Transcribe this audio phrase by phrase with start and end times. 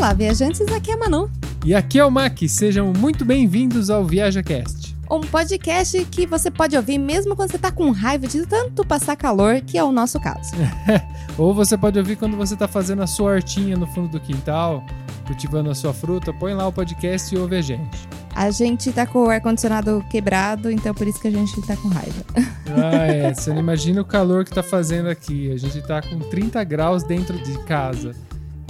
[0.00, 1.30] Olá, viajantes, aqui é a Manu.
[1.62, 4.96] E aqui é o Mac, sejam muito bem-vindos ao ViajaCast.
[5.10, 9.14] Um podcast que você pode ouvir mesmo quando você tá com raiva de tanto passar
[9.14, 10.52] calor, que é o nosso caso.
[11.36, 14.82] Ou você pode ouvir quando você tá fazendo a sua hortinha no fundo do quintal,
[15.26, 18.08] cultivando a sua fruta, põe lá o podcast e ouve a gente.
[18.34, 21.88] A gente tá com o ar-condicionado quebrado, então por isso que a gente tá com
[21.88, 22.24] raiva.
[22.68, 23.34] Ah, é.
[23.36, 25.52] Você não imagina o calor que tá fazendo aqui.
[25.52, 28.14] A gente tá com 30 graus dentro de casa.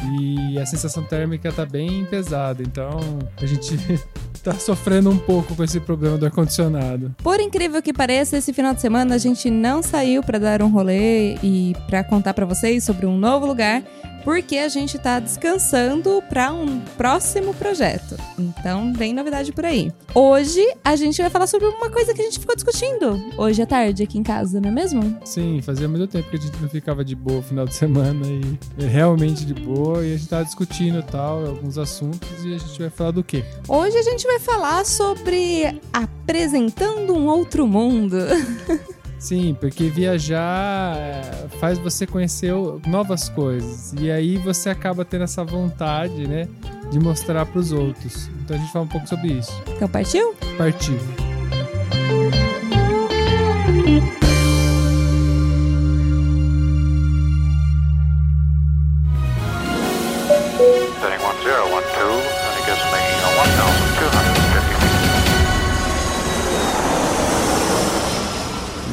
[0.03, 2.63] E a sensação térmica tá bem pesada.
[2.63, 3.01] Então
[3.41, 3.77] a gente
[4.43, 7.15] tá sofrendo um pouco com esse problema do ar-condicionado.
[7.23, 10.69] Por incrível que pareça, esse final de semana a gente não saiu para dar um
[10.69, 13.83] rolê e para contar para vocês sobre um novo lugar
[14.25, 18.17] porque a gente está descansando para um próximo projeto.
[18.39, 19.93] Então, vem novidade por aí.
[20.15, 23.67] Hoje a gente vai falar sobre uma coisa que a gente ficou discutindo hoje à
[23.67, 25.19] tarde aqui em casa, não é mesmo?
[25.25, 28.27] Sim, fazia muito tempo que a gente não ficava de boa no final de semana
[28.27, 32.79] e realmente de boa e a gente tava discutindo tal alguns assuntos e a gente
[32.79, 33.45] vai falar do quê?
[33.69, 38.17] Hoje a gente vai falar sobre apresentando um outro mundo.
[39.21, 42.55] Sim, porque viajar é, faz você conhecer
[42.87, 43.93] novas coisas.
[44.01, 46.49] E aí você acaba tendo essa vontade, né?
[46.91, 48.29] De mostrar para os outros.
[48.43, 49.53] Então a gente fala um pouco sobre isso.
[49.77, 50.35] Então partiu?
[50.57, 50.99] Partiu.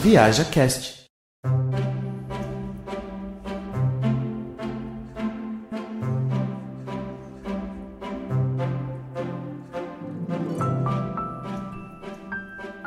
[0.09, 1.05] Viaja Cast.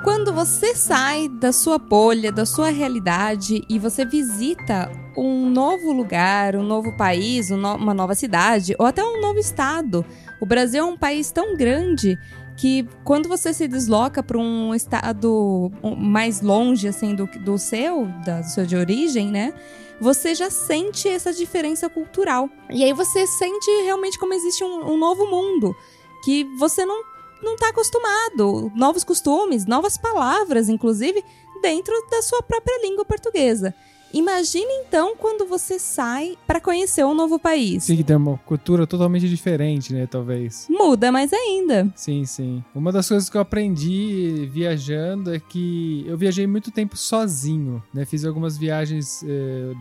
[0.03, 6.57] Quando você sai da sua bolha, da sua realidade e você visita um novo lugar,
[6.57, 10.07] um novo país, um uma nova cidade ou até um novo estado.
[10.41, 12.19] O Brasil é um país tão grande
[12.61, 18.43] que quando você se desloca para um estado mais longe assim do, do seu, da
[18.43, 19.55] do de origem, né?
[19.99, 22.51] Você já sente essa diferença cultural.
[22.69, 25.75] E aí você sente realmente como existe um, um novo mundo
[26.23, 27.03] que você não
[27.43, 28.71] não está acostumado.
[28.75, 31.25] Novos costumes, novas palavras, inclusive,
[31.63, 33.75] dentro da sua própria língua portuguesa.
[34.13, 37.85] Imagine então quando você sai para conhecer um novo país.
[37.85, 40.07] Sim, que tem uma cultura totalmente diferente, né?
[40.07, 40.67] Talvez.
[40.69, 41.93] Muda mais ainda.
[41.95, 42.65] Sim, sim.
[42.75, 48.05] Uma das coisas que eu aprendi viajando é que eu viajei muito tempo sozinho, né?
[48.05, 49.73] Fiz algumas viagens eh,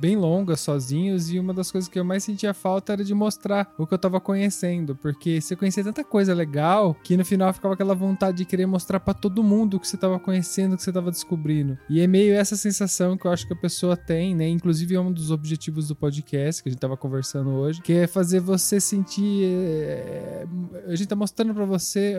[0.00, 3.72] bem longas sozinhos e uma das coisas que eu mais sentia falta era de mostrar
[3.78, 7.74] o que eu tava conhecendo, porque você conhecia tanta coisa legal que no final ficava
[7.74, 10.82] aquela vontade de querer mostrar pra todo mundo o que você tava conhecendo, o que
[10.82, 11.78] você tava descobrindo.
[11.88, 14.48] E é meio essa sensação que eu acho que a pessoa tem, né?
[14.48, 18.06] Inclusive é um dos objetivos do podcast que a gente tava conversando hoje, que é
[18.06, 20.46] fazer você sentir eh,
[20.86, 22.16] a gente tá mostrando pra você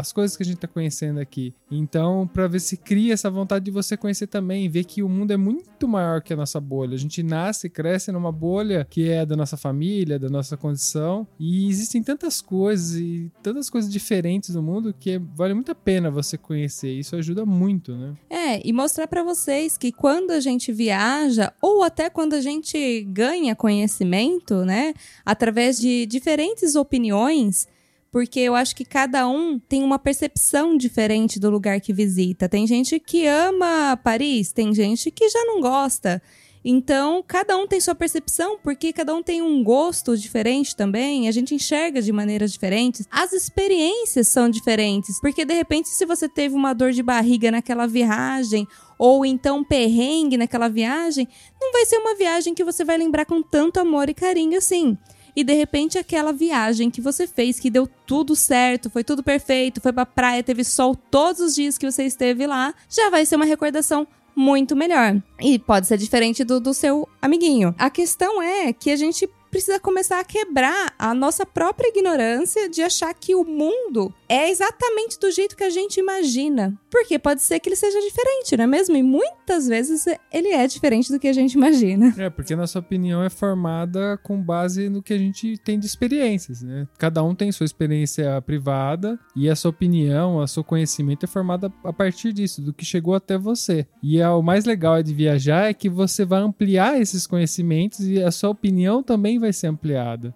[0.00, 1.54] as coisas que a gente tá conhecendo aqui.
[1.70, 5.32] Então, pra ver se cria essa vontade de você conhecer também, ver que o mundo
[5.32, 6.94] é muito maior que a nossa bolha.
[6.94, 11.26] A gente nasce e cresce numa bolha que é da nossa família, da nossa condição,
[11.38, 16.10] e existem tantas coisas e tantas coisas diferentes no mundo que vale muito a pena
[16.10, 16.92] você conhecer.
[16.92, 18.14] Isso ajuda muito, né?
[18.28, 23.02] É, e mostrar para vocês que quando a gente viaja, ou até quando a gente
[23.02, 24.94] ganha conhecimento, né,
[25.24, 27.68] através de diferentes opiniões,
[28.10, 32.48] porque eu acho que cada um tem uma percepção diferente do lugar que visita.
[32.48, 36.20] Tem gente que ama Paris, tem gente que já não gosta.
[36.62, 41.32] Então, cada um tem sua percepção, porque cada um tem um gosto diferente também, a
[41.32, 43.06] gente enxerga de maneiras diferentes.
[43.10, 47.86] As experiências são diferentes, porque de repente, se você teve uma dor de barriga naquela
[47.86, 48.68] viagem,
[48.98, 51.26] ou então um perrengue naquela viagem,
[51.58, 54.98] não vai ser uma viagem que você vai lembrar com tanto amor e carinho assim.
[55.40, 59.80] E de repente aquela viagem que você fez, que deu tudo certo, foi tudo perfeito,
[59.80, 63.36] foi pra praia, teve sol todos os dias que você esteve lá, já vai ser
[63.36, 64.06] uma recordação
[64.36, 65.16] muito melhor.
[65.40, 67.74] E pode ser diferente do, do seu amiguinho.
[67.78, 72.82] A questão é que a gente precisa começar a quebrar a nossa própria ignorância de
[72.82, 76.78] achar que o mundo é exatamente do jeito que a gente imagina.
[76.90, 78.96] Porque pode ser que ele seja diferente, não é mesmo?
[78.96, 82.12] E muitas vezes ele é diferente do que a gente imagina.
[82.18, 85.86] É, porque a nossa opinião é formada com base no que a gente tem de
[85.86, 86.88] experiências, né?
[86.98, 91.72] Cada um tem sua experiência privada e a sua opinião, o seu conhecimento é formada
[91.84, 93.86] a partir disso, do que chegou até você.
[94.02, 98.22] E é, o mais legal de viajar é que você vai ampliar esses conhecimentos e
[98.22, 100.34] a sua opinião também vai ser ampliada.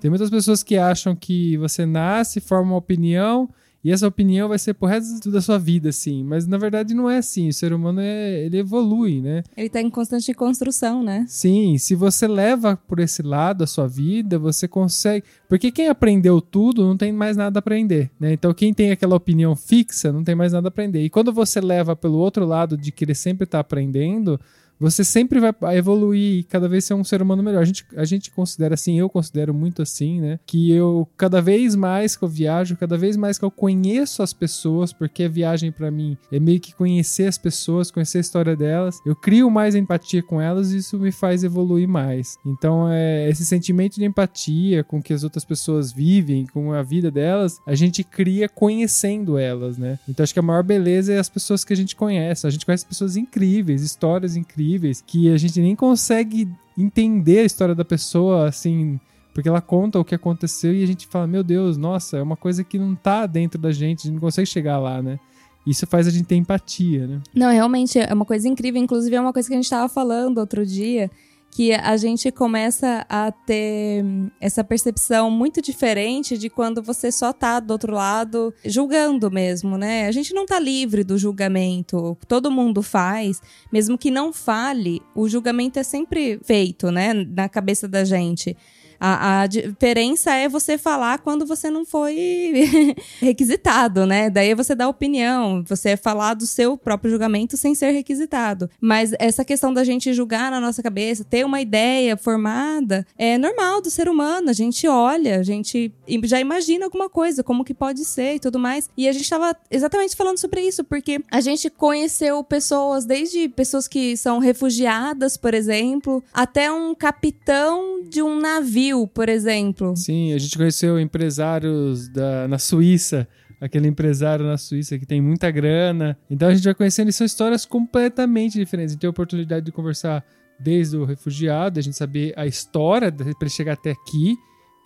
[0.00, 3.48] Tem muitas pessoas que acham que você nasce, forma uma opinião
[3.86, 6.24] e essa opinião vai ser pro resto da sua vida, assim.
[6.24, 7.50] Mas na verdade não é assim.
[7.50, 9.44] O ser humano é, ele evolui, né?
[9.56, 11.24] Ele tá em constante construção, né?
[11.28, 15.24] Sim, se você leva por esse lado a sua vida, você consegue.
[15.48, 18.32] Porque quem aprendeu tudo não tem mais nada a aprender, né?
[18.32, 21.04] Então quem tem aquela opinião fixa não tem mais nada a aprender.
[21.04, 24.40] E quando você leva pelo outro lado de querer sempre estar tá aprendendo,
[24.78, 27.62] você sempre vai evoluir e cada vez ser um ser humano melhor.
[27.62, 30.38] A gente, a gente considera assim, eu considero muito assim, né?
[30.46, 34.32] Que eu, cada vez mais que eu viajo, cada vez mais que eu conheço as
[34.32, 38.56] pessoas, porque a viagem para mim é meio que conhecer as pessoas, conhecer a história
[38.56, 42.36] delas, eu crio mais empatia com elas e isso me faz evoluir mais.
[42.44, 47.10] Então, é, esse sentimento de empatia com que as outras pessoas vivem, com a vida
[47.10, 49.98] delas, a gente cria conhecendo elas, né?
[50.08, 52.46] Então, acho que a maior beleza é as pessoas que a gente conhece.
[52.46, 57.44] A gente conhece pessoas incríveis, histórias incríveis incríveis que a gente nem consegue entender a
[57.44, 58.98] história da pessoa assim,
[59.32, 62.36] porque ela conta o que aconteceu e a gente fala, meu Deus, nossa, é uma
[62.36, 65.18] coisa que não tá dentro da gente, a gente não consegue chegar lá, né?
[65.66, 67.20] Isso faz a gente ter empatia, né?
[67.34, 68.80] Não, realmente é uma coisa incrível.
[68.80, 71.10] Inclusive, é uma coisa que a gente estava falando outro dia
[71.50, 74.04] que a gente começa a ter
[74.40, 80.06] essa percepção muito diferente de quando você só tá do outro lado julgando mesmo, né?
[80.06, 83.40] A gente não tá livre do julgamento, todo mundo faz,
[83.72, 88.56] mesmo que não fale, o julgamento é sempre feito, né, na cabeça da gente.
[88.98, 94.30] A, a, diferença é você falar quando você não foi requisitado, né?
[94.30, 98.70] Daí você dá opinião, você é falar do seu próprio julgamento sem ser requisitado.
[98.80, 103.80] Mas essa questão da gente julgar na nossa cabeça, ter uma ideia formada, é normal
[103.80, 104.50] do ser humano.
[104.50, 105.92] A gente olha, a gente
[106.24, 108.88] já imagina alguma coisa, como que pode ser e tudo mais.
[108.96, 113.88] E a gente estava exatamente falando sobre isso, porque a gente conheceu pessoas, desde pessoas
[113.88, 119.96] que são refugiadas, por exemplo, até um capitão de um navio por exemplo.
[119.96, 123.26] Sim, a gente conheceu empresários da, na Suíça
[123.60, 126.18] aquele empresário na Suíça que tem muita grana.
[126.30, 128.92] Então a gente vai conhecendo e são histórias completamente diferentes.
[128.92, 130.24] A gente tem a oportunidade de conversar
[130.58, 134.36] desde o refugiado, a gente saber a história para chegar até aqui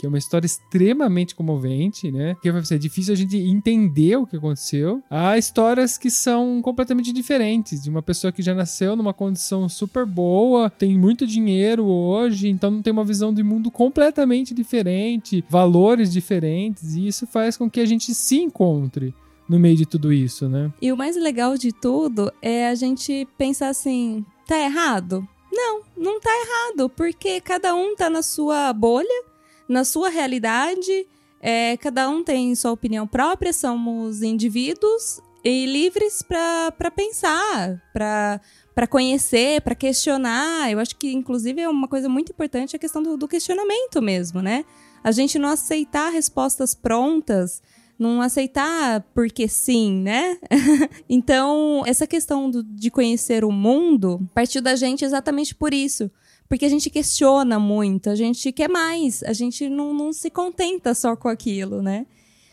[0.00, 2.34] que é uma história extremamente comovente, né?
[2.40, 5.02] Que vai ser difícil a gente entender o que aconteceu.
[5.10, 10.06] Há histórias que são completamente diferentes, de uma pessoa que já nasceu numa condição super
[10.06, 16.94] boa, tem muito dinheiro hoje, então tem uma visão de mundo completamente diferente, valores diferentes,
[16.94, 19.14] e isso faz com que a gente se encontre
[19.46, 20.72] no meio de tudo isso, né?
[20.80, 25.28] E o mais legal de tudo é a gente pensar assim, tá errado?
[25.52, 29.24] Não, não tá errado, porque cada um tá na sua bolha,
[29.70, 31.06] na sua realidade,
[31.40, 39.60] é, cada um tem sua opinião própria, somos indivíduos e livres para pensar, para conhecer,
[39.60, 40.72] para questionar.
[40.72, 44.42] Eu acho que, inclusive, é uma coisa muito importante a questão do, do questionamento mesmo,
[44.42, 44.64] né?
[45.04, 47.62] A gente não aceitar respostas prontas,
[47.96, 50.36] não aceitar porque sim, né?
[51.08, 56.10] então, essa questão do, de conhecer o mundo partiu da gente exatamente por isso
[56.50, 60.94] porque a gente questiona muito, a gente quer mais, a gente não, não se contenta
[60.94, 62.04] só com aquilo, né?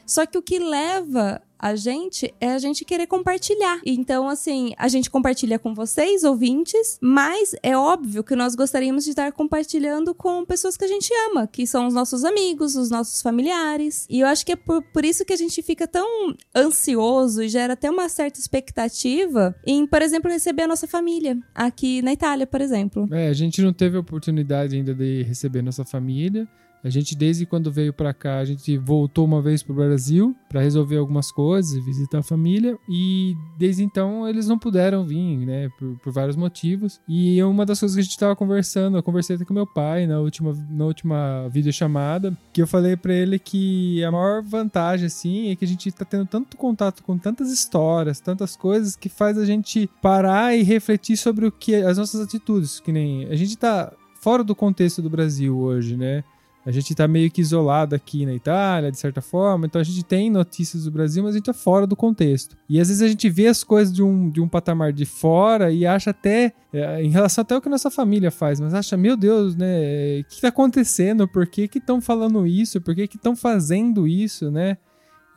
[0.05, 3.79] Só que o que leva a gente é a gente querer compartilhar.
[3.85, 9.11] Então, assim, a gente compartilha com vocês, ouvintes, mas é óbvio que nós gostaríamos de
[9.11, 13.21] estar compartilhando com pessoas que a gente ama, que são os nossos amigos, os nossos
[13.21, 14.05] familiares.
[14.09, 17.49] E eu acho que é por, por isso que a gente fica tão ansioso e
[17.49, 22.45] gera até uma certa expectativa em, por exemplo, receber a nossa família aqui na Itália,
[22.45, 23.07] por exemplo.
[23.11, 26.47] É, a gente não teve a oportunidade ainda de receber nossa família.
[26.87, 30.61] A gente, desde quando veio para cá, a gente voltou uma vez pro Brasil para
[30.61, 32.79] resolver algumas coisas, visitar a família.
[32.87, 35.67] E desde então eles não puderam vir, né?
[35.77, 37.01] Por, por vários motivos.
[37.05, 40.07] E uma das coisas que a gente tava conversando, eu conversei até com meu pai
[40.07, 45.51] na última, na última videochamada, que eu falei para ele que a maior vantagem, assim,
[45.51, 49.37] é que a gente tá tendo tanto contato com tantas histórias, tantas coisas, que faz
[49.37, 52.79] a gente parar e refletir sobre o que as nossas atitudes.
[52.79, 53.91] Que nem a gente tá
[54.21, 56.23] fora do contexto do Brasil hoje, né?
[56.67, 60.03] A gente está meio que isolado aqui na Itália, de certa forma, então a gente
[60.03, 62.57] tem notícias do Brasil, mas a gente tá fora do contexto.
[62.67, 65.71] E às vezes a gente vê as coisas de um, de um patamar de fora
[65.71, 69.15] e acha até, é, em relação até ao que nossa família faz, mas acha, meu
[69.15, 71.25] Deus, né, o que está acontecendo?
[71.25, 72.81] Por que estão falando isso?
[72.81, 74.77] Por que estão fazendo isso, né?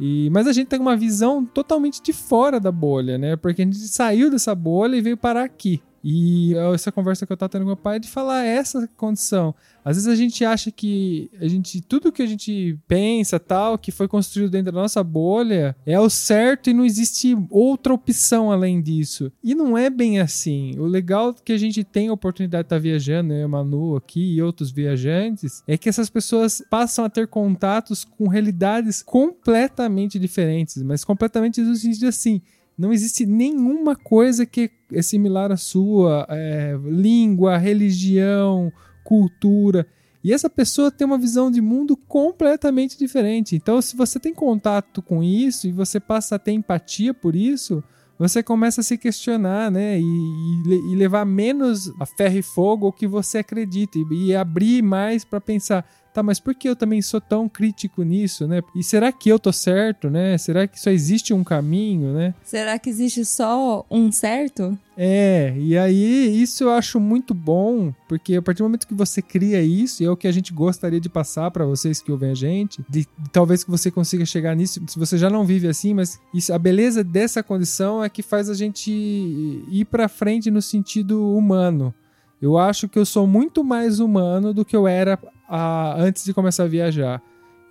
[0.01, 3.37] E, mas a gente tem uma visão totalmente de fora da bolha, né?
[3.37, 5.81] Porque a gente saiu dessa bolha e veio parar aqui.
[6.03, 9.55] E essa conversa que eu tava tendo com meu pai é de falar essa condição.
[9.85, 13.91] Às vezes a gente acha que a gente tudo que a gente pensa, tal, que
[13.91, 18.81] foi construído dentro da nossa bolha, é o certo e não existe outra opção além
[18.81, 19.33] disso.
[19.43, 20.79] E não é bem assim.
[20.79, 24.35] O legal que a gente tem a oportunidade de estar tá viajando, eu, Manu aqui
[24.35, 30.83] e outros viajantes, é que essas pessoas passam a ter contatos com realidades completamente diferentes,
[30.83, 32.41] mas completamente no sentido assim,
[32.81, 38.73] não existe nenhuma coisa que é similar à sua, é, língua, religião,
[39.05, 39.87] cultura.
[40.25, 43.55] E essa pessoa tem uma visão de mundo completamente diferente.
[43.55, 47.85] Então, se você tem contato com isso e você passa a ter empatia por isso,
[48.19, 50.01] você começa a se questionar, né?
[50.01, 54.35] E, e, e levar menos a ferro e fogo o que você acredita e, e
[54.35, 58.63] abrir mais para pensar tá, mas por que eu também sou tão crítico nisso, né?
[58.75, 60.37] E será que eu tô certo, né?
[60.39, 62.35] Será que só existe um caminho, né?
[62.45, 64.79] Será que existe só um certo?
[64.97, 69.23] É, e aí isso eu acho muito bom, porque a partir do momento que você
[69.23, 72.33] cria isso, e é o que a gente gostaria de passar para vocês que ouvem
[72.33, 75.95] a gente, de, talvez que você consiga chegar nisso, se você já não vive assim,
[75.95, 80.61] mas isso, a beleza dessa condição é que faz a gente ir para frente no
[80.61, 81.95] sentido humano.
[82.41, 85.19] Eu acho que eu sou muito mais humano do que eu era
[85.49, 87.23] a, antes de começar a viajar.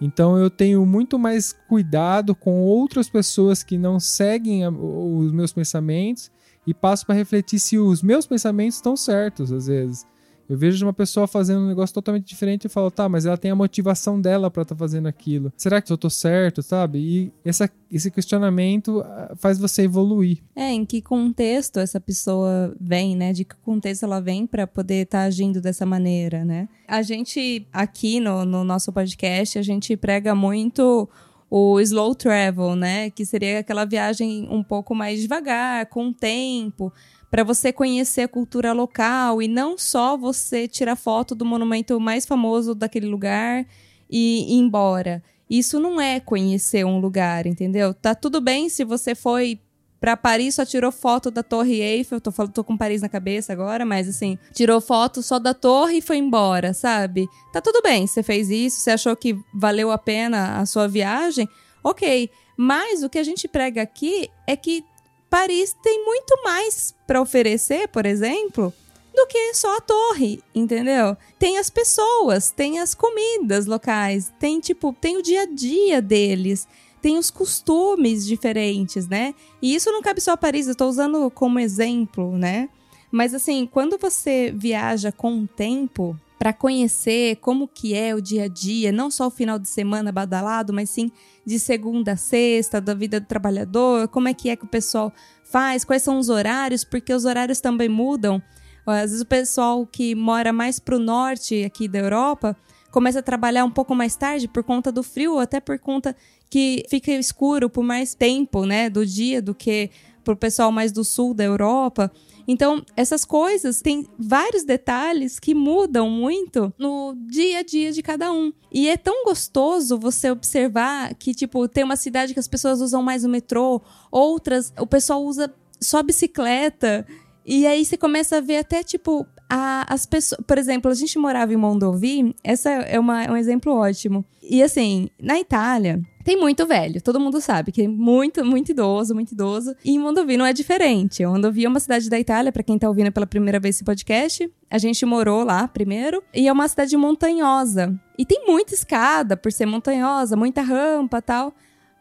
[0.02, 5.52] Então eu tenho muito mais cuidado com outras pessoas que não seguem a, os meus
[5.52, 6.32] pensamentos
[6.66, 10.06] e passo para refletir se os meus pensamentos estão certos às vezes.
[10.50, 13.52] Eu vejo uma pessoa fazendo um negócio totalmente diferente e falo, tá, mas ela tem
[13.52, 15.54] a motivação dela para estar tá fazendo aquilo.
[15.56, 16.98] Será que eu tô certo, sabe?
[16.98, 20.40] E essa, esse questionamento ah, faz você evoluir.
[20.56, 23.32] É, em que contexto essa pessoa vem, né?
[23.32, 26.68] De que contexto ela vem para poder estar tá agindo dessa maneira, né?
[26.88, 31.08] A gente, aqui no, no nosso podcast, a gente prega muito
[31.48, 33.12] o slow travel, né?
[33.12, 36.92] Que seria aquela viagem um pouco mais devagar, com tempo
[37.30, 42.26] para você conhecer a cultura local e não só você tirar foto do monumento mais
[42.26, 43.66] famoso daquele lugar
[44.10, 45.24] e ir embora.
[45.50, 47.94] Isso não é conhecer um lugar, entendeu?
[47.94, 49.60] Tá tudo bem se você foi
[50.00, 53.52] para Paris só tirou foto da Torre Eiffel, tô falando, tô com Paris na cabeça
[53.52, 57.28] agora, mas assim, tirou foto só da torre e foi embora, sabe?
[57.52, 61.50] Tá tudo bem, você fez isso, você achou que valeu a pena a sua viagem?
[61.84, 62.30] OK.
[62.56, 64.84] Mas o que a gente prega aqui é que
[65.30, 68.74] Paris tem muito mais para oferecer, por exemplo,
[69.14, 71.16] do que só a torre, entendeu?
[71.38, 76.68] Tem as pessoas, tem as comidas locais, tem tipo, tem o dia a dia deles,
[77.02, 79.36] tem os costumes diferentes, né?
[79.62, 82.70] E isso não cabe só a Paris, eu tô usando como exemplo, né?
[83.12, 88.46] Mas assim, quando você viaja com o tempo, para conhecer como que é o dia
[88.46, 91.12] a dia, não só o final de semana badalado, mas sim
[91.46, 95.12] de segunda a sexta, da vida do trabalhador, como é que é que o pessoal
[95.44, 98.42] faz, quais são os horários, porque os horários também mudam.
[98.88, 102.56] Às vezes o pessoal que mora mais para o norte aqui da Europa
[102.90, 106.16] começa a trabalhar um pouco mais tarde por conta do frio, ou até por conta
[106.50, 109.92] que fica escuro por mais tempo, né, do dia do que
[110.24, 112.10] para o pessoal mais do sul da Europa.
[112.52, 118.32] Então, essas coisas têm vários detalhes que mudam muito no dia a dia de cada
[118.32, 118.52] um.
[118.72, 123.04] E é tão gostoso você observar que, tipo, tem uma cidade que as pessoas usam
[123.04, 123.80] mais o metrô,
[124.12, 127.06] outras o pessoal usa só bicicleta.
[127.46, 130.42] E aí você começa a ver até, tipo, a, as pessoas.
[130.48, 134.26] Por exemplo, a gente morava em Mondovi, essa é uma, é um exemplo ótimo.
[134.42, 139.16] E assim, na Itália, tem muito velho, todo mundo sabe que é muito, muito idoso,
[139.16, 139.76] muito idoso.
[139.84, 141.26] E Mondovi não é diferente.
[141.26, 144.48] Mondovi é uma cidade da Itália, para quem tá ouvindo pela primeira vez esse podcast.
[144.70, 146.22] A gente morou lá primeiro.
[146.32, 148.00] E é uma cidade montanhosa.
[148.16, 151.52] E tem muita escada por ser montanhosa, muita rampa tal.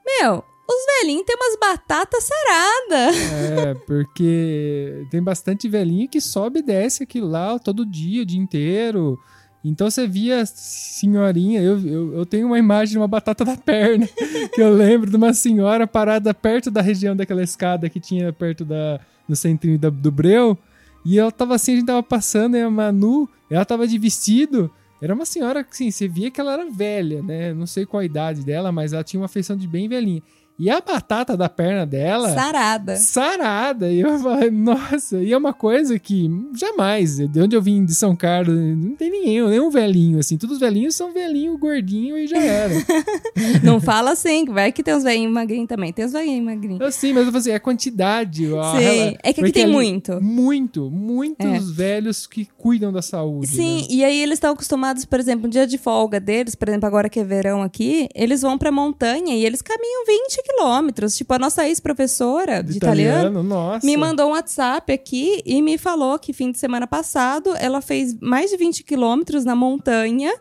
[0.06, 3.16] Meu, os velhinhos têm umas batatas saradas.
[3.16, 8.38] É, porque tem bastante velhinho que sobe e desce aquilo lá todo dia, o dia
[8.38, 9.18] inteiro.
[9.64, 14.08] Então você via senhorinha, eu, eu, eu, tenho uma imagem de uma batata da perna,
[14.54, 18.64] que eu lembro de uma senhora parada perto da região daquela escada que tinha perto
[18.64, 20.56] da, no centrinho da, do Breu,
[21.04, 24.70] e ela tava assim, a gente tava passando, e a Manu, ela tava de vestido,
[25.00, 27.54] era uma senhora que, assim, você via que ela era velha, né?
[27.54, 30.22] Não sei qual a idade dela, mas ela tinha uma feição de bem velhinha.
[30.58, 32.34] E a batata da perna dela.
[32.34, 32.96] Sarada.
[32.96, 33.92] Sarada.
[33.92, 37.94] E eu falei, nossa, e é uma coisa que jamais, de onde eu vim de
[37.94, 40.36] São Carlos, não tem nenhum, nenhum velhinho, assim.
[40.36, 42.74] Todos os velhinhos são velhinho, gordinho e já era.
[43.62, 45.92] não fala assim, vai que tem uns velhinhos magrinhos também.
[45.92, 46.94] Tem uns velhinhos magrinhos.
[46.94, 48.46] Sim, mas eu falei assim, é a quantidade.
[48.46, 50.20] Sim, ela, é que aqui tem ali, muito.
[50.20, 51.72] Muito, muitos é.
[51.72, 53.46] velhos que cuidam da saúde.
[53.46, 53.86] Sim, né?
[53.90, 57.08] e aí eles estão acostumados, por exemplo, um dia de folga deles, por exemplo, agora
[57.08, 61.16] que é verão aqui, eles vão pra montanha e eles caminham 20 quilômetros.
[61.16, 63.86] Tipo, a nossa ex-professora de, De italiano, nossa.
[63.86, 68.18] me mandou um WhatsApp aqui e me falou que fim de semana passado ela fez
[68.20, 70.32] mais de 20 quilômetros na montanha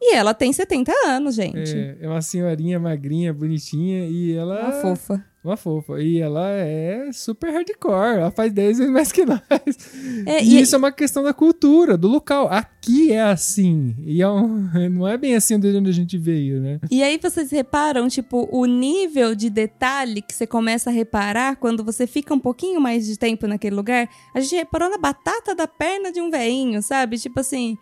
[0.00, 1.76] e ela tem 70 anos, gente.
[1.76, 4.62] É, é uma senhorinha magrinha, bonitinha, e ela.
[4.62, 5.24] Uma fofa.
[5.42, 6.00] Uma fofa.
[6.02, 8.18] E ela é super hardcore.
[8.18, 9.40] Ela faz 10 vezes mais que nós.
[10.26, 12.46] É, e, e- isso é uma questão da cultura, do local.
[12.50, 13.94] Aqui é assim.
[14.04, 16.78] E é um- não é bem assim de onde a gente veio, né?
[16.90, 21.82] E aí vocês reparam, tipo, o nível de detalhe que você começa a reparar quando
[21.82, 24.08] você fica um pouquinho mais de tempo naquele lugar.
[24.34, 27.16] A gente reparou na batata da perna de um veinho, sabe?
[27.18, 27.78] Tipo assim.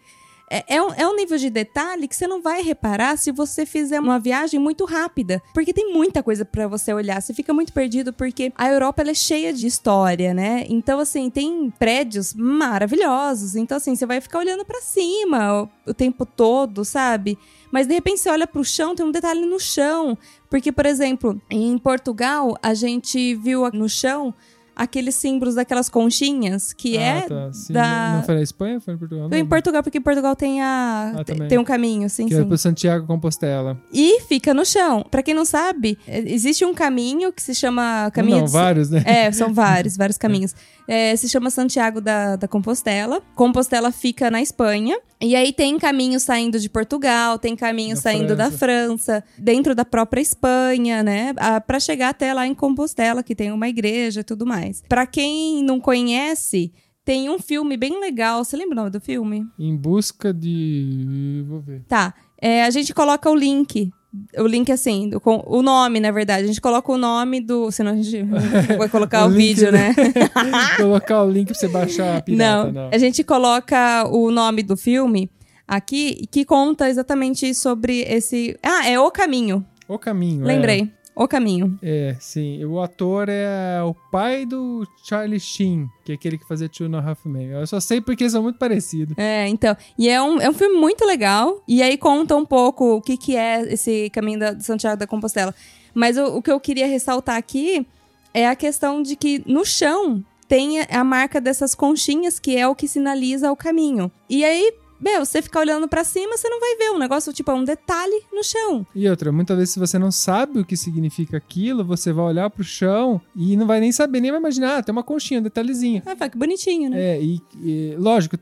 [0.50, 3.66] É, é um, é um nível de detalhe que você não vai reparar se você
[3.66, 5.42] fizer uma viagem muito rápida.
[5.52, 7.20] Porque tem muita coisa pra você olhar.
[7.20, 10.64] Você fica muito perdido porque a Europa ela é cheia de história, né?
[10.68, 13.56] Então, assim, tem prédios maravilhosos.
[13.56, 17.38] Então, assim, você vai ficar olhando pra cima o, o tempo todo, sabe?
[17.70, 20.16] Mas de repente você olha pro chão, tem um detalhe no chão.
[20.48, 24.34] Porque, por exemplo, em Portugal, a gente viu no chão
[24.78, 27.52] aqueles símbolos daquelas conchinhas, que Ah, é tá.
[27.52, 28.80] Sim, da- Não foi na Espanha?
[28.80, 29.28] Foi em Portugal?
[29.28, 29.44] foi em.
[29.46, 32.40] Portugal, porque Portugal tem a Ah, tem- um caminho, sim, Que sim.
[32.42, 33.76] é pro Santiago Compostela.
[33.92, 35.04] E fica no chão.
[35.10, 38.88] Pra quem não sabe, é, existe um caminho que se chama caminho não, de- vários,
[38.90, 39.02] né?
[39.04, 40.52] É, são vários, vários caminhos.
[40.52, 40.77] É,
[41.16, 43.20] se chama Santiago da, da Compostela.
[43.34, 44.98] Compostela fica na Espanha.
[45.20, 49.84] E aí tem caminho saindo de Portugal, tem caminho Da saindo da França, dentro da
[49.84, 51.34] própria Espanha, né?
[51.36, 54.82] Ah, Pra chegar até lá em Compostela, que tem uma igreja e tudo mais.
[54.88, 56.72] Pra quem não conhece,
[57.04, 58.44] tem um filme bem legal.
[58.44, 59.46] Você lembra o nome do filme?
[59.58, 61.44] Em busca de.
[61.48, 61.82] Vou ver.
[61.88, 62.14] Tá.
[62.40, 63.90] É, a gente coloca o link.
[64.38, 66.44] O link assim, do- com o nome, na verdade.
[66.44, 67.70] A gente coloca o nome do.
[67.70, 68.22] Senão a gente
[68.78, 69.94] vai colocar o, O link, vídeo, né?
[70.76, 72.90] Colocar o link pra você baixar a pirata, não, não.
[72.92, 75.30] A gente coloca o nome do filme
[75.66, 78.56] aqui que conta exatamente sobre esse.
[78.62, 79.64] Ah, é O Caminho.
[79.88, 80.44] O caminho.
[80.44, 80.46] é.
[80.46, 80.90] Lembrei.
[81.18, 81.76] O Caminho.
[81.82, 82.64] É, sim.
[82.64, 86.96] O ator é o pai do Charlie Sheen, que é aquele que fazia Two and
[86.96, 87.48] a Half Men.
[87.48, 89.18] Eu só sei porque são muito parecidos.
[89.18, 89.76] É, então.
[89.98, 91.60] E é um, é um filme muito legal.
[91.66, 95.08] E aí conta um pouco o que, que é esse caminho da, de Santiago da
[95.08, 95.52] Compostela.
[95.92, 97.84] Mas o, o que eu queria ressaltar aqui
[98.32, 102.76] é a questão de que no chão tem a marca dessas conchinhas, que é o
[102.76, 104.08] que sinaliza o caminho.
[104.30, 106.90] E aí, meu, você ficar olhando pra cima, você não vai ver.
[106.90, 108.86] Um negócio, tipo, é um detalhe no chão.
[108.94, 112.50] E outra, muitas vezes se você não sabe o que significa aquilo, você vai olhar
[112.50, 115.42] pro chão e não vai nem saber, nem vai imaginar, ah, tem uma conchinha, um
[115.42, 116.02] detalhezinho.
[116.04, 117.00] Ah, fala que bonitinho, né?
[117.00, 118.36] É, e, e, lógico,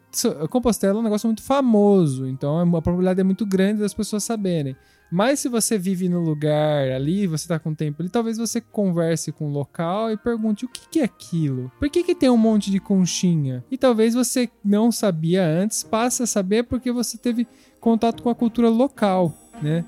[0.49, 4.77] Compostela é um negócio muito famoso, então a probabilidade é muito grande das pessoas saberem.
[5.11, 9.31] Mas se você vive no lugar ali, você tá com tempo ali, talvez você converse
[9.33, 11.71] com o local e pergunte o que, que é aquilo?
[11.79, 13.65] Por que, que tem um monte de conchinha?
[13.71, 17.47] E talvez você não sabia antes, passe a saber porque você teve
[17.81, 19.85] contato com a cultura local, né?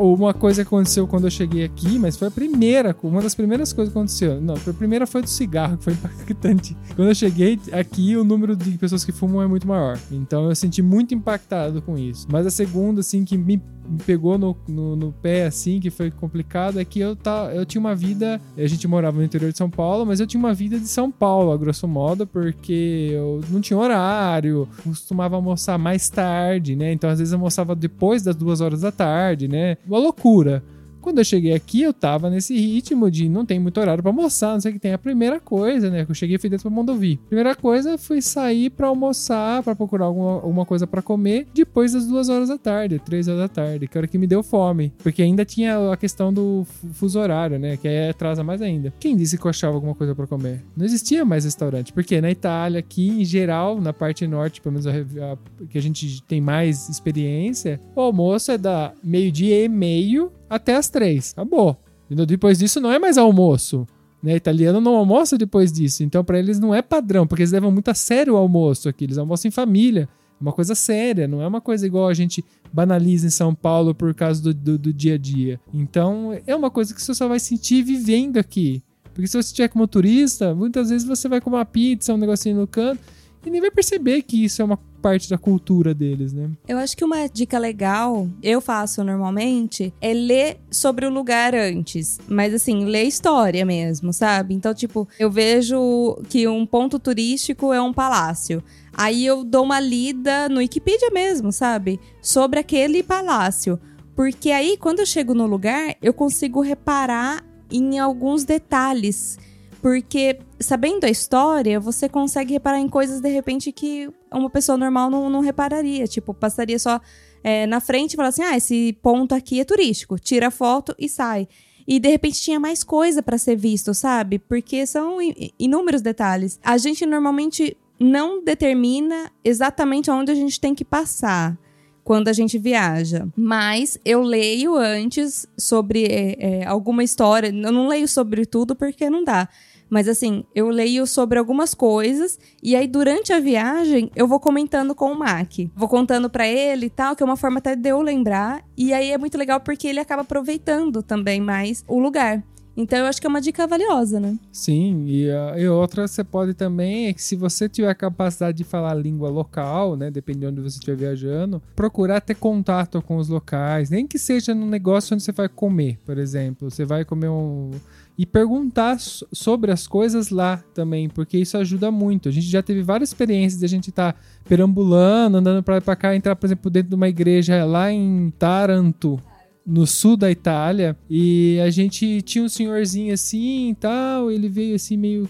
[0.00, 3.72] Uma coisa que aconteceu quando eu cheguei aqui, mas foi a primeira, uma das primeiras
[3.72, 4.40] coisas que aconteceu.
[4.40, 6.76] Não, a primeira foi do cigarro, que foi impactante.
[6.94, 9.98] Quando eu cheguei aqui, o número de pessoas que fumam é muito maior.
[10.10, 12.26] Então eu senti muito impactado com isso.
[12.30, 16.10] Mas a segunda, assim, que me me pegou no, no, no pé, assim, que foi
[16.10, 18.40] complicado, é que eu, tá, eu tinha uma vida.
[18.56, 21.10] A gente morava no interior de São Paulo, mas eu tinha uma vida de São
[21.10, 26.92] Paulo, a grosso modo, porque eu não tinha horário, costumava almoçar mais tarde, né?
[26.92, 29.76] Então, às vezes, almoçava depois das duas horas da tarde, né?
[29.86, 30.62] Uma loucura.
[31.06, 34.54] Quando eu cheguei aqui, eu tava nesse ritmo de não tem muito horário pra almoçar,
[34.54, 34.92] não sei o que tem.
[34.92, 36.04] A primeira coisa, né?
[36.04, 37.16] Que eu cheguei fui dentro pra Mondovi.
[37.28, 42.06] Primeira coisa foi sair pra almoçar, pra procurar alguma, alguma coisa pra comer depois das
[42.08, 44.92] duas horas da tarde, três horas da tarde, que era que me deu fome.
[45.00, 47.76] Porque ainda tinha a questão do fu- fuso horário, né?
[47.76, 48.92] Que aí atrasa mais ainda.
[48.98, 50.64] Quem disse que eu achava alguma coisa pra comer?
[50.76, 51.92] Não existia mais restaurante.
[51.92, 54.90] Porque na Itália, aqui em geral, na parte norte, pelo menos a,
[55.32, 55.38] a-
[55.70, 60.88] que a gente tem mais experiência, o almoço é da meio-dia e meio até as
[60.88, 61.32] três.
[61.32, 61.76] Acabou.
[62.08, 63.86] Depois disso não é mais almoço.
[64.22, 64.36] Né?
[64.36, 66.02] Italiano não almoça depois disso.
[66.02, 69.04] Então, pra eles não é padrão, porque eles levam muito a sério o almoço aqui.
[69.04, 70.08] Eles almoçam em família.
[70.38, 73.94] É uma coisa séria, não é uma coisa igual a gente banaliza em São Paulo
[73.94, 75.58] por causa do, do, do dia a dia.
[75.72, 78.82] Então, é uma coisa que você só vai sentir vivendo aqui.
[79.14, 82.56] Porque se você estiver como turista, muitas vezes você vai comer uma pizza, um negocinho
[82.56, 83.00] no canto,
[83.46, 86.50] e nem vai perceber que isso é uma parte da cultura deles, né?
[86.66, 92.18] Eu acho que uma dica legal, eu faço normalmente, é ler sobre o lugar antes.
[92.28, 94.52] Mas assim, ler história mesmo, sabe?
[94.52, 98.62] Então, tipo, eu vejo que um ponto turístico é um palácio.
[98.92, 102.00] Aí eu dou uma lida no Wikipedia mesmo, sabe?
[102.20, 103.78] Sobre aquele palácio.
[104.16, 109.38] Porque aí, quando eu chego no lugar, eu consigo reparar em alguns detalhes.
[109.80, 115.10] Porque sabendo a história, você consegue reparar em coisas de repente que uma pessoa normal
[115.10, 116.06] não, não repararia.
[116.06, 117.00] Tipo, passaria só
[117.42, 120.18] é, na frente e falaria assim: ah, esse ponto aqui é turístico.
[120.18, 121.48] Tira a foto e sai.
[121.86, 124.38] E de repente tinha mais coisa para ser visto, sabe?
[124.38, 125.18] Porque são
[125.58, 126.58] inúmeros detalhes.
[126.64, 131.56] A gente normalmente não determina exatamente onde a gente tem que passar
[132.02, 133.26] quando a gente viaja.
[133.36, 137.48] Mas eu leio antes sobre é, é, alguma história.
[137.48, 139.48] Eu não leio sobre tudo porque não dá.
[139.88, 144.94] Mas assim, eu leio sobre algumas coisas e aí durante a viagem eu vou comentando
[144.94, 145.52] com o Mac.
[145.74, 148.62] Vou contando para ele e tal, que é uma forma até de eu lembrar.
[148.76, 152.42] E aí é muito legal porque ele acaba aproveitando também mais o lugar.
[152.76, 154.38] Então eu acho que é uma dica valiosa, né?
[154.52, 158.58] Sim, e, uh, e outra você pode também é que se você tiver a capacidade
[158.58, 163.00] de falar a língua local, né, dependendo de onde você estiver viajando, procurar ter contato
[163.00, 166.70] com os locais, nem que seja no negócio onde você vai comer, por exemplo.
[166.70, 167.70] Você vai comer um
[168.18, 172.28] e perguntar sobre as coisas lá também, porque isso ajuda muito.
[172.28, 175.96] A gente já teve várias experiências de a gente estar tá perambulando, andando para para
[175.96, 179.20] cá, entrar, por exemplo, dentro de uma igreja lá em Taranto,
[179.66, 184.76] no sul da Itália e a gente tinha um senhorzinho assim e tal, ele veio
[184.76, 185.28] assim meio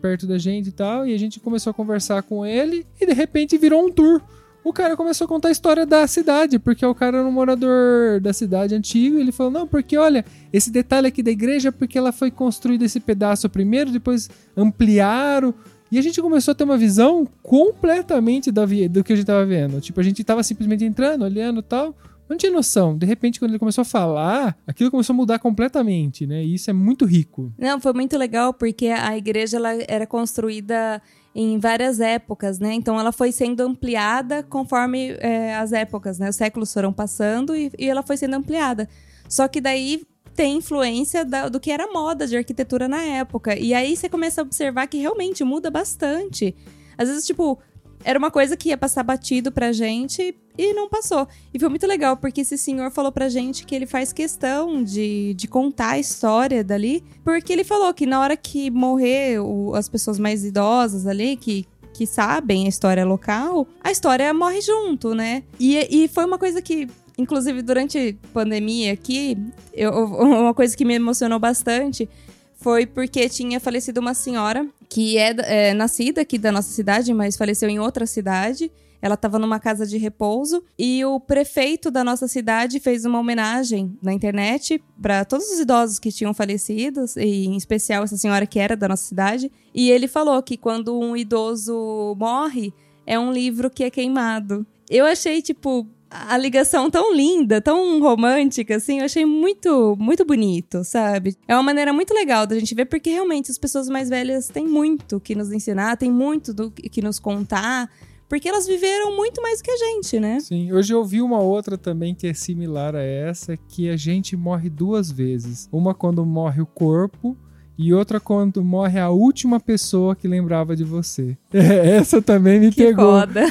[0.00, 3.14] perto da gente e tal, e a gente começou a conversar com ele e de
[3.14, 4.20] repente virou um tour.
[4.64, 8.20] O cara começou a contar a história da cidade, porque o cara era um morador
[8.20, 11.96] da cidade antigo, e ele falou: "Não, porque olha, esse detalhe aqui da igreja porque
[11.96, 15.54] ela foi construída esse pedaço primeiro, depois ampliaram
[15.90, 19.46] e a gente começou a ter uma visão completamente da, do que a gente estava
[19.46, 19.80] vendo.
[19.80, 21.94] Tipo, a gente estava simplesmente entrando, olhando e tal
[22.28, 22.96] não tinha noção.
[22.96, 26.44] De repente, quando ele começou a falar, aquilo começou a mudar completamente, né?
[26.44, 27.52] E isso é muito rico.
[27.58, 31.00] Não, foi muito legal porque a igreja ela era construída
[31.40, 32.72] em várias épocas, né?
[32.74, 36.28] Então ela foi sendo ampliada conforme é, as épocas, né?
[36.28, 38.88] Os séculos foram passando e, e, ela foi sendo ampliada.
[39.28, 40.02] Só que daí
[40.34, 43.56] tem influência da, do que era moda de arquitetura na época.
[43.56, 46.56] E aí você começa a observar que realmente muda bastante.
[46.96, 47.56] Às vezes, tipo,
[48.04, 51.26] era uma coisa que ia passar batido pra gente e não passou.
[51.52, 55.34] E foi muito legal, porque esse senhor falou pra gente que ele faz questão de,
[55.34, 59.88] de contar a história dali, porque ele falou que na hora que morrer o, as
[59.88, 65.42] pessoas mais idosas ali, que que sabem a história local, a história morre junto, né?
[65.58, 66.86] E, e foi uma coisa que
[67.18, 69.36] inclusive durante a pandemia aqui,
[69.74, 72.08] eu, uma coisa que me emocionou bastante
[72.54, 75.34] foi porque tinha falecido uma senhora que é,
[75.70, 78.70] é nascida aqui da nossa cidade, mas faleceu em outra cidade.
[79.00, 83.96] Ela estava numa casa de repouso e o prefeito da nossa cidade fez uma homenagem
[84.02, 88.58] na internet para todos os idosos que tinham falecido, e em especial essa senhora que
[88.58, 89.52] era da nossa cidade.
[89.72, 92.72] E ele falou que quando um idoso morre,
[93.06, 94.66] é um livro que é queimado.
[94.90, 100.82] Eu achei, tipo, a ligação tão linda, tão romântica, assim, eu achei muito, muito bonito,
[100.84, 101.36] sabe?
[101.46, 104.66] É uma maneira muito legal da gente ver, porque realmente as pessoas mais velhas têm
[104.66, 107.90] muito que nos ensinar, têm muito do que nos contar.
[108.28, 110.38] Porque elas viveram muito mais que a gente, né?
[110.40, 114.36] Sim, hoje eu vi uma outra também que é similar a essa, que a gente
[114.36, 115.66] morre duas vezes.
[115.72, 117.34] Uma quando morre o corpo
[117.78, 121.36] e outra quando morre a última pessoa que lembrava de você.
[121.68, 123.20] É, essa também me que pegou.
[123.20, 123.42] Foda.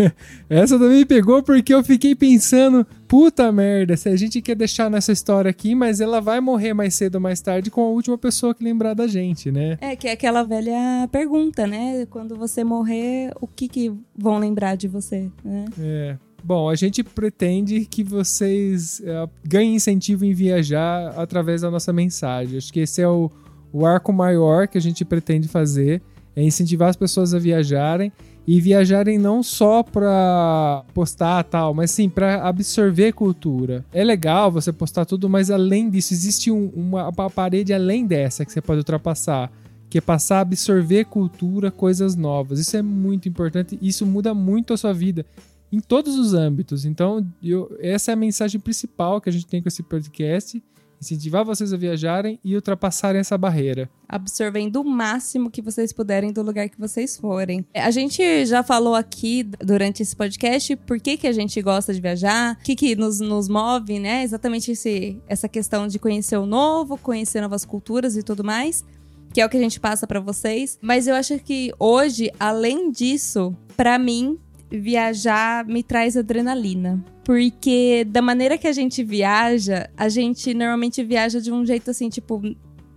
[0.48, 4.90] essa também me pegou porque eu fiquei pensando, puta merda, se a gente quer deixar
[4.90, 8.16] nessa história aqui, mas ela vai morrer mais cedo ou mais tarde com a última
[8.16, 9.76] pessoa que lembrar da gente, né?
[9.80, 12.06] É, que é aquela velha pergunta, né?
[12.06, 15.64] Quando você morrer, o que que vão lembrar de você, né?
[15.78, 16.16] É.
[16.42, 22.56] Bom, a gente pretende que vocês uh, ganhem incentivo em viajar através da nossa mensagem.
[22.56, 23.30] Acho que esse é o,
[23.72, 26.02] o arco maior que a gente pretende fazer
[26.34, 28.12] é incentivar as pessoas a viajarem
[28.46, 33.84] e viajarem não só para postar tal, mas sim para absorver cultura.
[33.92, 38.46] É legal você postar tudo, mas além disso existe um, uma, uma parede além dessa
[38.46, 39.52] que você pode ultrapassar,
[39.90, 42.58] que é passar a absorver cultura, coisas novas.
[42.58, 45.26] Isso é muito importante, isso muda muito a sua vida
[45.70, 46.84] em todos os âmbitos.
[46.84, 50.62] Então, eu, essa é a mensagem principal que a gente tem com esse podcast
[51.00, 53.88] incentivar vocês a viajarem e ultrapassarem essa barreira.
[54.08, 57.64] Absorvendo o máximo que vocês puderem do lugar que vocês forem.
[57.74, 62.00] A gente já falou aqui durante esse podcast por que, que a gente gosta de
[62.00, 64.22] viajar, o que, que nos, nos move, né?
[64.22, 68.84] Exatamente esse, essa questão de conhecer o novo, conhecer novas culturas e tudo mais.
[69.32, 70.78] que é o que a gente passa pra vocês.
[70.80, 74.38] Mas eu acho que hoje, além disso, pra mim,
[74.70, 77.04] viajar me traz adrenalina.
[77.28, 82.08] Porque da maneira que a gente viaja, a gente normalmente viaja de um jeito assim,
[82.08, 82.40] tipo,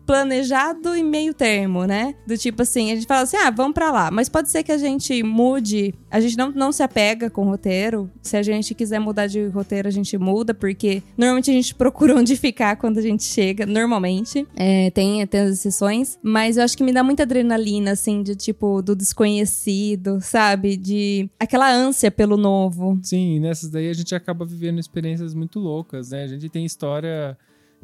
[0.05, 2.15] planejado e meio termo, né?
[2.27, 4.11] Do tipo assim, a gente fala assim, ah, vamos pra lá.
[4.11, 7.49] Mas pode ser que a gente mude, a gente não, não se apega com o
[7.49, 8.09] roteiro.
[8.21, 12.15] Se a gente quiser mudar de roteiro, a gente muda, porque normalmente a gente procura
[12.15, 14.47] onde ficar quando a gente chega, normalmente.
[14.55, 16.19] É, tem, tem as exceções.
[16.21, 20.77] Mas eu acho que me dá muita adrenalina, assim, de tipo, do desconhecido, sabe?
[20.77, 22.99] De aquela ânsia pelo novo.
[23.03, 26.23] Sim, nessas daí a gente acaba vivendo experiências muito loucas, né?
[26.23, 27.37] A gente tem história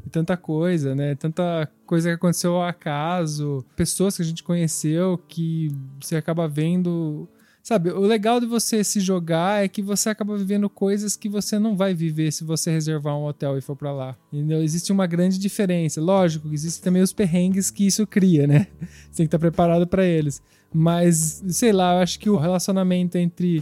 [0.06, 1.16] e tanta coisa, né?
[1.16, 7.28] Tanta coisa que aconteceu ao acaso, pessoas que a gente conheceu que você acaba vendo.
[7.62, 11.60] Sabe, o legal de você se jogar é que você acaba vivendo coisas que você
[11.60, 14.16] não vai viver se você reservar um hotel e for para lá.
[14.32, 14.64] Entendeu?
[14.64, 16.00] Existe uma grande diferença.
[16.00, 18.68] Lógico, existem também os perrengues que isso cria, né?
[19.12, 20.42] Você tem que estar preparado para eles.
[20.74, 23.62] Mas, sei lá, eu acho que o relacionamento entre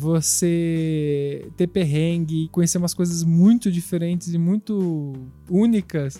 [0.00, 5.12] você ter perrengue, conhecer umas coisas muito diferentes e muito
[5.48, 6.18] únicas,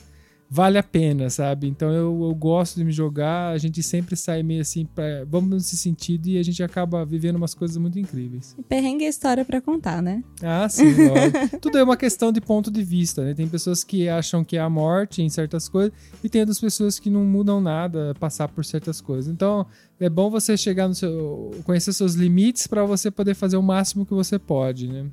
[0.51, 1.69] vale a pena, sabe?
[1.69, 5.51] Então eu, eu gosto de me jogar, a gente sempre sai meio assim, pra, vamos
[5.51, 8.57] nesse sentido e a gente acaba vivendo umas coisas muito incríveis.
[8.69, 10.25] Perrengue é história para contar, né?
[10.43, 10.93] Ah, sim.
[11.63, 13.33] Tudo é uma questão de ponto de vista, né?
[13.33, 15.93] Tem pessoas que acham que é a morte em certas coisas
[16.25, 19.33] e tem outras pessoas que não mudam nada passar por certas coisas.
[19.33, 19.65] Então,
[20.01, 21.53] é bom você chegar no seu.
[21.63, 25.07] conhecer seus limites para você poder fazer o máximo que você pode, né?